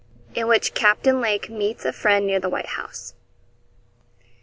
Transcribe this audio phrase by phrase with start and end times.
[0.33, 3.13] IN WHICH CAPTAIN LAKE MEETS A FRIEND NEAR THE WHITE HOUSE.